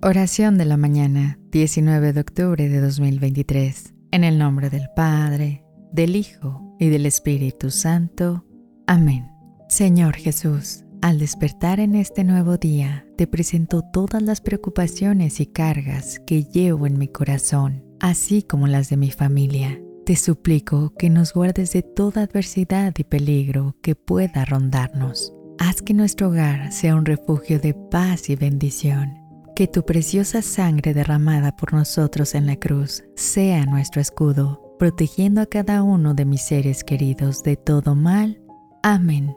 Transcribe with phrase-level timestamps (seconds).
[0.00, 3.94] Oración de la mañana, 19 de octubre de 2023.
[4.12, 8.44] En el nombre del Padre, del Hijo y del Espíritu Santo.
[8.86, 9.28] Amén.
[9.68, 16.20] Señor Jesús, al despertar en este nuevo día, te presento todas las preocupaciones y cargas
[16.20, 19.82] que llevo en mi corazón, así como las de mi familia.
[20.06, 25.34] Te suplico que nos guardes de toda adversidad y peligro que pueda rondarnos.
[25.58, 29.18] Haz que nuestro hogar sea un refugio de paz y bendición
[29.56, 35.46] que tu preciosa sangre derramada por nosotros en la cruz sea nuestro escudo, protegiendo a
[35.46, 38.40] cada uno de mis seres queridos de todo mal.
[38.84, 39.34] Amén.